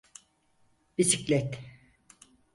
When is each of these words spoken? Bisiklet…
Bisiklet… 0.97 1.59